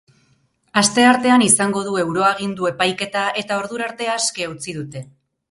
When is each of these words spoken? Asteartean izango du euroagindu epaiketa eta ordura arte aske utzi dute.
Asteartean 0.79 1.43
izango 1.47 1.83
du 1.89 1.93
euroagindu 2.05 2.71
epaiketa 2.71 3.27
eta 3.43 3.61
ordura 3.63 3.87
arte 3.91 4.11
aske 4.17 4.51
utzi 4.57 4.77
dute. 4.81 5.07